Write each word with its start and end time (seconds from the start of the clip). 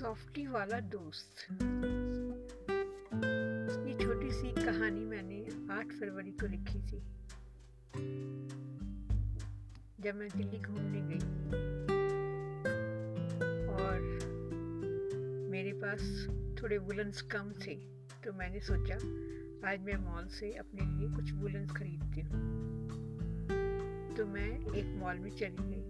Softy 0.00 0.46
वाला 0.46 0.80
दोस्त 0.80 1.40
ये 3.86 3.94
छोटी 4.00 4.30
सी 4.30 4.52
कहानी 4.52 5.04
मैंने 5.04 5.40
8 5.74 5.90
फरवरी 5.92 6.30
को 6.30 6.46
लिखी 6.46 6.78
थी 6.78 7.00
जब 10.02 10.14
मैं 10.14 10.28
दिल्ली 10.36 10.58
घूमने 10.58 11.00
गई 11.02 11.20
और 13.74 14.00
मेरे 15.50 15.72
पास 15.72 16.26
थोड़े 16.62 16.78
वुलन्स 16.78 17.22
कम 17.22 17.52
थे 17.66 17.74
तो 18.24 18.32
मैंने 18.32 18.60
सोचा 18.60 18.94
आज 19.70 19.80
मैं 19.80 19.96
मॉल 20.04 20.26
से 20.28 20.52
अपने 20.52 20.98
लिए 20.98 21.16
कुछ 21.16 21.32
वुलन्स 21.32 21.70
खरीदती 21.72 22.20
हूँ 22.20 22.40
तो 24.16 24.26
मैं 24.26 24.74
एक 24.74 24.96
मॉल 24.96 25.18
में 25.18 25.30
चली 25.30 25.68
गई 25.68 25.84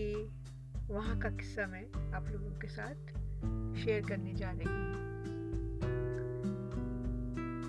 ये 0.00 0.43
वहाँ 0.90 1.18
का 1.18 1.28
किस्सा 1.30 1.66
मैं 1.66 2.12
आप 2.14 2.26
लोगों 2.28 2.50
के 2.50 2.68
साथ 2.68 2.94
शेयर 3.84 4.06
करने 4.08 4.34
जा 4.34 4.50
रही 4.50 4.64
हूँ। 4.64 4.94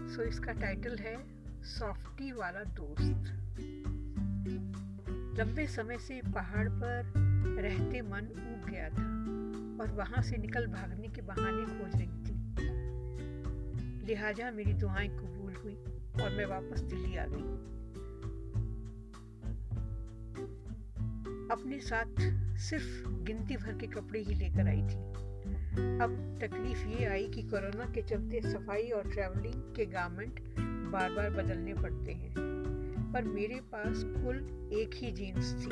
सो 0.09 0.21
so, 0.21 0.27
इसका 0.27 0.51
टाइटल 0.51 0.97
है 0.97 1.15
सॉफ्टी 1.63 2.31
वाला 2.31 2.63
दोस्त। 2.63 3.31
लंबे 5.39 5.67
समय 5.67 5.97
से 5.97 6.21
पहाड़ 6.21 6.69
पर 6.69 7.13
रहते 7.61 8.01
मन 8.01 8.27
उग 8.27 8.69
गया 8.69 8.89
था 8.89 9.07
और 9.83 9.91
वहाँ 9.91 10.21
से 10.23 10.37
निकल 10.37 10.67
भागने 10.67 11.07
के 11.07 11.21
बहाने 11.21 11.65
खोज 11.65 11.95
रही 11.95 12.07
थी। 12.07 12.35
लिहाजा 14.05 14.51
मेरी 14.51 14.73
दुआएँ 14.73 15.09
कबूल 15.09 15.53
हुई 15.53 15.75
और 16.23 16.29
मैं 16.37 16.45
वापस 16.45 16.81
दिल्ली 16.81 17.15
आ 17.17 17.25
गई। 17.27 17.75
अपने 21.51 21.79
साथ 21.79 22.44
सिर्फ़ 22.57 23.09
गिनती 23.09 23.57
भर 23.57 23.77
के 23.77 23.87
कपड़े 23.87 24.19
ही 24.19 24.35
लेकर 24.35 24.67
आई 24.67 24.81
थी। 24.81 25.25
अब 25.75 26.39
तकलीफ़ 26.41 26.87
ये 26.87 27.05
आई 27.05 27.27
कि 27.27 27.41
कोरोना 27.41 27.85
के 27.85 28.01
चलते 28.01 28.41
सफ़ाई 28.41 28.89
और 28.89 29.11
ट्रैवलिंग 29.11 29.75
के 29.75 29.85
गारमेंट 29.85 30.39
बार 30.91 31.11
बार 31.11 31.29
बदलने 31.29 31.73
पड़ते 31.73 32.11
हैं। 32.11 32.33
पर 33.13 33.23
मेरे 33.23 33.55
पास 33.55 34.03
कुल 34.05 34.69
एक 34.73 34.91
ही 34.93 35.11
जीन्स 35.11 35.53
थी। 35.53 35.69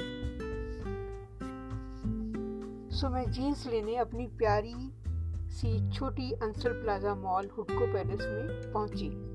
सो 2.95 3.09
मैं 3.09 3.31
जीन्स 3.31 3.67
लेने 3.67 3.95
अपनी 3.95 4.27
प्यारी 4.27 4.91
सी 5.49 5.91
छोटी 5.91 6.31
Ansal 6.31 6.69
plaza 6.69 7.15
mall 7.15 7.49
Hudco 7.57 7.93
palace 7.93 8.19
में 8.19 8.71
पहुँची। 8.73 9.32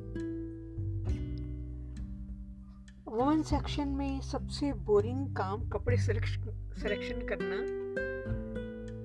वुमेन 3.19 3.43
सेक्शन 3.43 3.89
में 3.89 4.21
सबसे 4.21 4.73
बोरिंग 4.73 5.37
काम 5.37 5.69
कपड़े 5.69 5.97
सिलेक्शन 5.97 7.27
करना। 7.31 7.57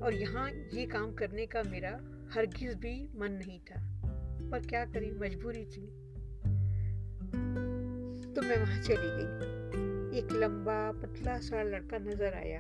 और 0.06 0.14
यहाँ 0.14 0.50
ये 0.50 0.86
काम 0.86 1.14
करने 1.14 1.45
का 1.45 1.64
मेरा 1.64 1.89
हरगिज 2.34 2.73
भी 2.73 3.09
मन 3.16 3.31
नहीं 3.31 3.59
था। 3.59 3.80
पर 4.52 4.67
क्या 4.67 4.86
करें, 4.86 5.11
मजबूरी 5.19 5.66
थी। 5.66 5.88
तो 8.34 8.41
मैं 8.41 8.58
वहाँ 8.58 8.81
चली 8.81 9.09
गई। 9.09 10.19
एक 10.19 10.31
लंबा 10.31 10.91
पतला 10.91 11.38
सा 11.39 11.64
लड़का 11.64 11.97
नज़र 11.97 12.34
आया। 12.34 12.59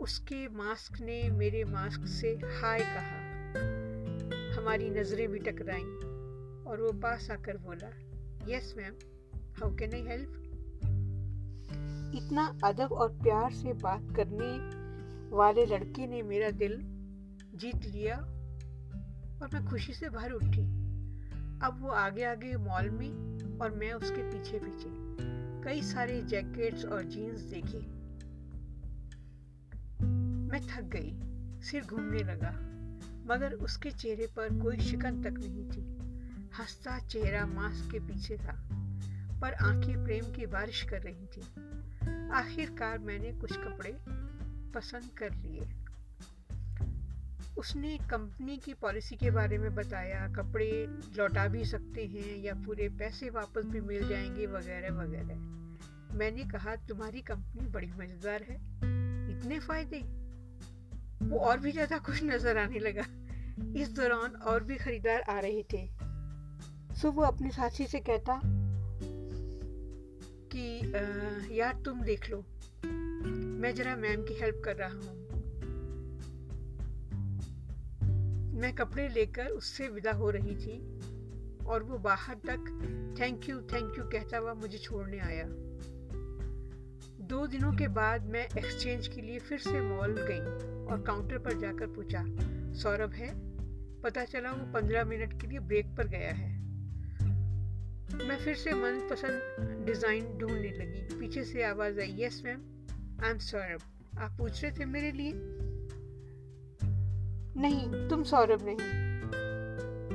उसके 0.00 0.48
मास्क 0.48 1.00
ने 1.00 1.30
मेरे 1.30 1.64
मास्क 1.64 2.06
से 2.06 2.28
हाय 2.28 2.78
कहा। 2.78 3.20
हमारी 4.60 4.90
नज़रें 4.90 5.28
भी 5.28 5.38
टकराई 5.38 5.88
और 6.70 6.82
वो 6.82 6.92
पास 6.92 7.30
आकर 7.30 7.56
बोला 7.56 7.90
yes 8.48 8.74
ma'am 8.76 8.94
how 9.60 9.74
can 9.74 9.94
I 9.94 10.00
help 10.00 10.36
इतना 12.16 12.58
अदब 12.64 12.92
और 12.92 13.08
प्यार 13.08 13.52
से 13.52 13.72
बात 13.72 14.08
करने 14.16 14.80
वाले 15.36 15.66
लड़के 15.66 16.06
ने 16.06 16.22
मेरा 16.22 16.50
दिल 16.50 16.76
जीत 17.54 17.84
लिया 17.86 18.16
और 19.42 19.50
मैं 19.54 19.66
खुशी 19.66 19.92
से 19.92 20.08
भर 20.08 20.32
उठी। 20.32 20.62
अब 21.66 21.78
वो 21.80 21.88
आगे 21.88 22.24
आगे 22.24 22.56
मॉल 22.56 22.90
में 22.90 23.58
और 23.58 23.70
मैं 23.70 23.92
उसके 23.92 24.22
पीछे 24.22 24.58
पीछे 24.58 24.88
कई 25.64 25.82
सारे 25.82 26.22
जैकेट्स 26.22 26.84
और 26.84 27.02
जीन्स 27.02 27.40
देखे। 27.40 27.78
मैं 30.50 30.62
थक 30.62 30.82
गई, 30.82 31.12
सिर 31.62 31.84
घूमने 31.84 32.18
लगा, 32.18 32.52
मगर 33.34 33.52
उसके 33.52 33.90
चेहरे 33.90 34.26
पर 34.26 34.60
कोई 34.62 34.76
शिकन 34.76 35.22
तक 35.22 35.34
नहीं 35.38 35.64
थी। 35.70 36.00
हंसता 36.58 36.98
चेहरा 36.98 37.46
मास्क 37.46 37.92
के 37.92 37.98
पीछे 37.98 38.36
था। 38.36 38.86
पर 39.40 39.52
आँखें 39.52 40.04
प्रेम 40.04 40.24
की 40.24 40.46
बारिश 40.46 40.82
कर 40.82 41.02
रही 41.02 41.26
थी। 41.26 41.42
आखिरकार 42.32 42.98
मैंने 42.98 43.32
कुछ 43.32 43.56
कपड़े 43.56 43.96
पसंद 44.74 45.10
कर 45.18 45.30
लिए। 45.34 45.68
उसने 47.58 47.98
कंपनी 47.98 48.56
की 48.56 48.74
पॉलिसी 48.74 49.16
के 49.16 49.30
बारे 49.30 49.58
में 49.58 49.74
बताया, 49.74 50.28
कपड़े 50.28 50.86
लौटा 51.16 51.48
भी 51.48 51.64
सकते 51.64 52.06
हैं 52.06 52.36
या 52.36 52.54
पूरे 52.54 52.88
पैसे 52.88 53.30
वापस 53.30 53.64
भी 53.64 53.80
मिल 53.80 54.08
जाएँगे, 54.08 54.46
वगैरह 54.46 54.94
वगैरह। 54.94 55.34
मैंने 56.18 56.44
कहा, 56.44 56.76
तुम्हारी 56.76 57.20
कंपनी 57.20 57.66
बड़ी 57.66 57.86
मज़ेदार 57.86 58.42
है, 58.42 58.56
इतने 59.30 59.58
फ़ायदे? 59.58 59.98
वो 61.26 61.38
और 61.38 61.58
भी 61.58 61.72
ज़्यादा 61.72 61.98
खुश 61.98 62.22
नज़र 62.22 62.58
आने 62.58 62.78
लगा। 62.78 63.04
इस 63.80 63.92
दौरान 63.92 64.30
और 64.30 64.64
भी 64.64 64.76
खरीदार 64.76 65.20
आ 65.20 65.40
रहे 65.40 65.62
थे। 65.72 65.88
सो 66.94 67.10
वो 67.10 67.22
अपने 67.22 67.50
साथी 67.50 67.86
से 67.86 68.00
कहता 68.00 68.32
कि 70.54 71.58
यार 71.58 71.82
तुम 71.84 72.00
देख 72.02 72.30
लो। 72.30 72.44
मैं 73.60 73.74
जरा 73.74 73.96
मैम 73.96 74.22
की 74.22 74.34
हेल्प 74.34 74.62
कर 74.64 74.76
रहा 74.76 74.88
हूँ। 74.88 75.18
मैं 78.60 78.74
कपड़े 78.74 79.08
लेकर 79.08 79.46
उससे 79.46 79.88
विदा 79.88 80.12
हो 80.12 80.30
रही 80.30 80.54
थी 80.56 80.78
और 81.66 81.82
वो 81.82 81.98
बाहर 81.98 82.34
तक 82.34 83.16
थैंक 83.20 83.48
यू 83.48 83.60
थैंक 83.62 83.98
यू 83.98 84.04
कहता 84.04 84.38
हुआ 84.38 84.54
मुझे 84.54 84.78
छोड़ने 84.78 85.18
आया। 85.18 85.44
दो 87.26 87.46
दिनों 87.46 87.72
के 87.72 87.88
बाद 87.88 88.26
मैं 88.26 88.46
एक्सचेंज 88.58 89.08
के 89.08 89.20
लिए 89.20 89.38
फिर 89.38 89.58
से 89.58 89.80
मॉल 89.80 90.14
गई 90.20 90.40
और 90.86 91.02
काउंटर 91.06 91.38
पर 91.38 91.58
जाकर 91.58 91.86
पूछा, 91.86 92.24
सौरभ 92.74 93.12
है? 93.12 93.32
पता 94.00 94.24
चला 94.24 94.52
वो 94.52 94.72
पंद्रह 94.72 95.04
मिनट 95.04 95.40
के 95.40 95.46
लिए 95.46 95.58
ब्रेक 95.58 95.96
पर 95.96 96.08
गया 96.08 96.32
है। 96.32 96.59
मैं 98.28 98.36
फिर 98.38 98.54
से 98.54 98.72
मनपसंद 98.74 99.84
डिज़ाइन 99.86 100.24
ढूँढने 100.38 100.70
लगी। 100.70 101.18
पीछे 101.18 101.44
से 101.44 101.62
आवाज़ 101.62 102.00
आई 102.00 102.16
yes 102.18 102.42
ma'am. 102.44 102.60
I 103.24 103.30
am 103.30 103.38
Saurabh. 103.38 104.18
आप 104.18 104.36
पूछ 104.38 104.62
रहे 104.62 104.72
थे 104.72 104.84
मेरे 104.84 105.12
लिए? 105.12 105.32
नहीं 107.56 108.08
तुम 108.08 108.22
सौरभ 108.24 108.64
नहीं। 108.64 108.76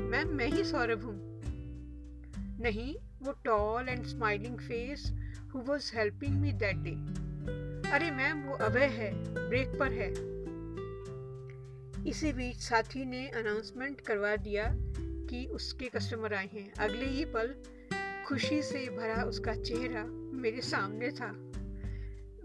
मैम 0.10 0.36
मैं 0.36 0.48
ही 0.48 0.64
सौरभ 0.64 1.04
हूँ। 1.04 1.16
नहीं 2.62 2.96
वो 3.24 3.32
tall 3.46 3.90
and 3.90 4.06
smiling 4.06 4.58
face 4.58 5.12
who 5.54 5.64
was 5.64 5.92
helping 5.96 6.40
me 6.42 6.52
that 6.54 6.78
day 6.78 6.92
अरे 7.92 8.12
मैम 8.12 8.42
वो 8.44 8.56
अभय 8.66 8.86
है 8.92 9.12
ब्रेक 9.50 9.78
पर 9.80 9.92
है। 9.92 10.10
इसी 12.10 12.32
बीच 12.34 12.58
साथी 12.58 13.06
ने 13.06 13.28
अनाउंसमेंट 13.30 14.02
करवा 14.02 14.36
दिया 14.36 14.66
कि 15.30 15.46
उसके 15.52 15.86
कस्टमर 15.86 16.34
आए 16.34 16.50
हैं। 16.54 16.72
अगले 16.80 17.06
ही 17.06 17.26
पल 17.26 17.54
खुशी 18.26 18.62
से 18.62 18.98
भरा 18.98 19.24
उसका 19.24 19.56
चेहरा 19.56 20.04
मेरे 20.38 20.62
सामने 20.62 21.12
था। 21.12 21.32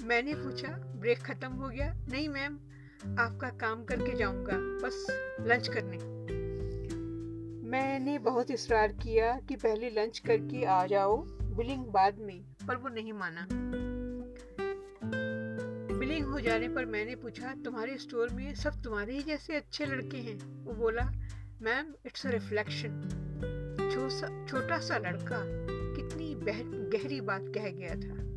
मैंने 0.07 0.35
पूछा, 0.35 0.69
ब्रेक 0.69 1.19
खत्म 1.19 1.49
हो 1.53 1.69
गया? 1.69 1.95
नहीं 2.09 2.29
मैम, 2.29 2.55
आपका 3.19 3.49
काम 3.49 3.85
करके 3.85 4.17
जाऊँगा, 4.17 4.53
बस 4.55 5.07
लंच 5.41 5.69
करने। 5.69 5.99
मैंने 7.69 8.19
बहुत 8.19 8.51
इसरार 8.51 8.93
किया 8.93 9.41
कि 9.49 9.57
पहले 9.57 9.91
लंच 9.91 10.19
करके 10.19 10.65
आ 10.65 10.87
जाओ, 10.87 11.17
बिलिंग 11.43 11.85
बाद 11.85 12.19
में, 12.19 12.45
पर 12.69 12.77
वो 12.77 12.89
नहीं 12.89 13.13
माना। 13.13 13.49
बिलिंग 15.99 16.27
हो 16.27 16.41
जाने 16.41 16.69
पर 16.69 16.85
मैंने 16.85 17.17
पूछा, 17.17 17.55
तुम्हारे 17.65 17.99
स्टोर 17.99 18.29
में 18.31 18.55
सब 18.55 18.83
तुम्हारे 18.83 19.13
ही 19.13 19.23
जैसे 19.23 19.57
अच्छे 19.57 19.87
लड़के 19.87 20.17
हैं? 20.17 20.65
वो 20.65 20.73
बोला, 20.73 21.13
मैम, 21.63 21.95
इट्स 22.07 22.27
अ 22.27 22.31
रिफ्लेक्शन। 22.31 23.17
छोटा 23.91 24.79
सा 24.79 24.99
लड़का 24.99 25.43
कितनी 25.97 26.35
गहरी 26.99 27.21
बात 27.21 27.43
कह 27.43 27.71
गया 27.71 27.95
था। 27.95 28.31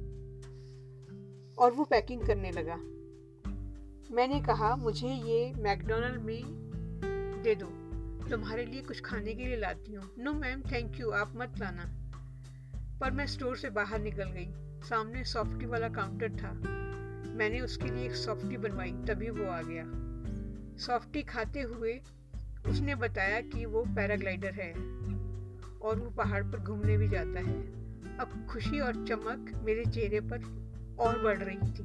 और 1.64 1.72
वो 1.72 1.84
पैकिंग 1.84 2.28
करने 2.28 2.52
लगा। 2.52 2.76
मैंने 4.16 4.42
कहा, 4.42 4.76
मुझे 4.76 5.08
ये 5.08 5.54
मैकडोनल्ड 5.54 6.22
में 6.22 6.42
दे 7.44 7.56
दो। 7.56 7.66
तुम्हारे 8.30 8.66
लिए 8.66 8.82
कुछ 8.82 9.02
खाने 9.02 9.34
के 9.34 9.46
लिए 9.46 9.58
लाती 9.58 9.94
हूँ। 9.94 10.12
नो 10.20 10.34
मैम, 10.34 10.62
थैंक 10.62 11.00
यू, 11.00 11.10
आप 11.10 11.34
मत 11.36 11.54
लाना। 11.60 12.00
पर 13.00 13.12
मैं 13.12 13.28
स्टोर 13.28 13.58
से 13.58 13.70
बाहर 13.70 14.00
निकल 14.00 14.30
गई। 14.30 14.48
सामने 14.90 15.24
सॉफ्टी 15.24 15.66
वाला 15.66 15.90
काउंटर 15.90 16.30
था। 16.30 16.52
मैंने 17.34 17.62
उसके 17.62 17.86
लिए 17.86 18.06
एक 18.06 18.16
सॉफ्टी 18.16 18.58
बनवाई, 18.58 18.92
तभी 18.92 19.30
वो 19.30 19.46
आ 19.46 19.62
गया। 19.62 19.84
सॉफ्टी 20.78 21.24
खाते 21.24 21.62
हुए 21.62 22.02
उसने 22.68 22.96
बताया 22.96 23.42
कि 23.42 23.66
वो 23.66 23.82
पैराग्लाइडर 23.82 24.52
है। 24.52 24.74
और 25.84 26.00
वो 26.00 26.10
पहाड़ 26.10 26.44
पर 26.44 26.60
घूमने 26.60 26.98
भी 26.98 27.10
जाता 27.10 27.40
है। 27.40 27.62
अब 28.18 28.48
खुशी 28.50 28.80
और 28.80 29.06
चमक 29.06 29.62
मेरे 29.66 29.86
चेहरे 29.86 30.20
पर 30.20 30.40
और 31.00 31.24
बढ़ 31.24 31.38
रही 31.38 31.72
थी। 31.72 31.84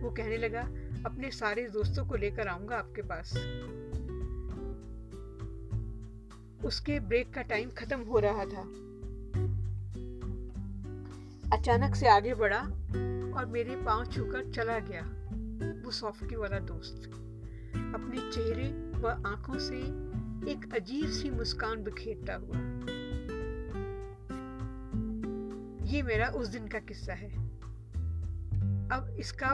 वो 0.00 0.10
कहने 0.10 0.36
लगा, 0.36 0.62
अपने 1.06 1.30
सारे 1.30 1.68
दोस्तों 1.68 2.06
को 2.06 2.16
लेकर 2.16 2.48
आऊँगा 2.48 2.76
आपके 2.76 3.02
पास। 3.02 3.32
उसके 6.64 7.00
ब्रेक 7.00 7.34
का 7.34 7.42
टाइम 7.42 7.70
खत्म 7.70 8.00
हो 8.00 8.18
रहा 8.18 8.44
था। 8.44 8.62
अचानक 11.56 11.94
से 11.94 12.08
आगे 12.08 12.34
बढ़ा 12.34 12.60
और 13.38 13.46
मेरे 13.46 13.76
पाँव 13.76 14.04
छूकर 14.04 14.50
चला 14.50 14.78
गया, 14.78 15.02
वो 15.84 15.90
सॉफ्टी 15.90 16.36
वाला 16.36 16.58
दोस्त। 16.58 17.10
अपने 17.94 18.30
चेहरे 18.30 18.68
व 19.00 19.08
आँखों 19.26 19.58
से 19.58 19.78
एक 20.52 20.74
अजीब 20.74 21.10
सी 21.10 21.30
मुस्कान 21.30 21.82
बिखेरता 21.82 22.34
हुआ। 22.34 22.91
ये 25.92 26.02
मेरा 26.02 26.26
उस 26.26 26.48
दिन 26.48 26.66
का 26.68 26.78
किस्सा 26.78 27.12
है। 27.12 27.28
अब 28.88 29.16
इसका 29.20 29.48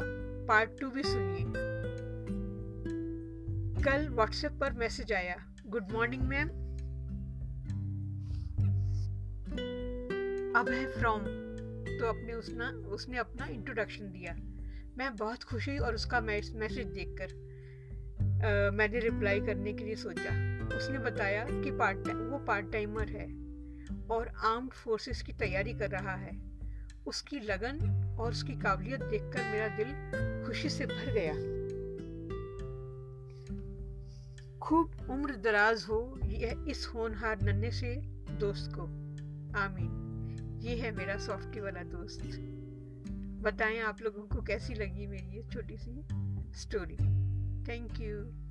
पार्ट 0.48 0.70
टू 0.80 0.90
भी 0.90 1.02
सुनिए। 1.02 1.44
कल 3.84 4.08
व्हाट्सएप 4.08 4.52
पर 4.52 4.72
मैसेज 4.72 5.12
आया। 5.12 5.36
गुड 5.66 5.92
मॉर्निंग 5.92 6.22
मैम 6.22 6.48
अब 10.56 10.68
है 10.68 10.86
फ्रॉम 10.92 11.20
तो 11.20 12.06
अपने 12.06 12.32
उसना, 12.32 12.68
उसने 12.68 13.18
अपना 13.18 13.46
इंट्रोडक्शन 13.46 14.10
दिया। 14.10 14.34
मैं 14.98 15.14
बहुत 15.16 15.42
खुश 15.42 15.68
हुई 15.68 15.78
और 15.78 15.94
उसका 15.94 16.20
मैसेज 16.20 16.86
देखकर 16.86 17.34
मैंने 18.74 18.98
रिप्लाई 19.00 19.40
करने 19.40 19.72
के 19.72 19.84
लिए 19.84 19.96
सोचा। 19.96 20.30
उसने 20.76 20.98
बताया 20.98 21.44
कि 21.44 21.70
पार्ट 21.70 22.08
वो 22.08 22.38
पार्ट 22.38 22.72
टाइमर 22.72 23.08
है। 23.08 23.26
और 24.10 24.28
आर्म्ड 24.28 24.72
फोर्सेस 24.72 25.22
की 25.22 25.32
तैयारी 25.32 25.74
कर 25.74 25.90
रहा 25.90 26.14
है। 26.14 26.48
उसकी 27.06 27.40
लगन 27.40 27.78
और 28.20 28.30
उसकी 28.30 28.52
काबिलियत 28.52 29.00
देखकर 29.00 29.50
मेरा 29.50 29.68
दिल 29.68 29.88
खुशी 30.46 30.68
से 30.68 30.86
भर 30.86 31.12
गया। 31.12 31.58
खूब 34.58 34.90
उम्र 35.10 35.36
दराज 35.36 35.84
हो 35.88 36.20
यह 36.24 36.64
इस 36.68 36.90
होनहार 36.94 37.42
नन्हे 37.42 37.70
से 37.70 37.96
दोस्त 38.30 38.72
को। 38.74 38.82
आमीन। 39.58 40.04
ये 40.60 40.76
है 40.76 40.90
मेरा 40.96 41.16
सॉफ्टी 41.18 41.60
वाला 41.60 41.82
दोस्त। 41.82 42.22
बताएँ 43.42 43.80
आप 43.80 44.02
लोगों 44.02 44.22
को 44.22 44.42
कैसी 44.42 44.74
लगी 44.74 45.06
मेरी 45.06 45.36
ये 45.36 45.42
छोटी 45.52 45.76
सी 45.76 46.02
स्टोरी 46.54 46.96
थैंक 47.64 48.00
यू 48.00 48.48